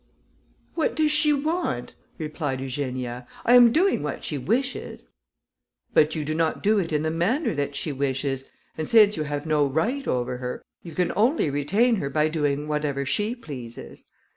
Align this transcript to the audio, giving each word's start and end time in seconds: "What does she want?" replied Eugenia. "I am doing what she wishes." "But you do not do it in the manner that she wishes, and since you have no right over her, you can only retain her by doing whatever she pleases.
"What 0.73 0.95
does 0.95 1.11
she 1.11 1.31
want?" 1.31 1.93
replied 2.17 2.59
Eugenia. 2.59 3.27
"I 3.45 3.53
am 3.53 3.71
doing 3.71 4.01
what 4.01 4.23
she 4.23 4.35
wishes." 4.35 5.11
"But 5.93 6.15
you 6.15 6.25
do 6.25 6.33
not 6.33 6.63
do 6.63 6.79
it 6.79 6.91
in 6.91 7.03
the 7.03 7.11
manner 7.11 7.53
that 7.53 7.75
she 7.75 7.91
wishes, 7.91 8.49
and 8.75 8.87
since 8.89 9.15
you 9.15 9.25
have 9.25 9.45
no 9.45 9.63
right 9.67 10.07
over 10.07 10.37
her, 10.37 10.63
you 10.81 10.93
can 10.95 11.11
only 11.15 11.51
retain 11.51 11.97
her 11.97 12.09
by 12.09 12.29
doing 12.29 12.67
whatever 12.67 13.05
she 13.05 13.35
pleases. 13.35 14.05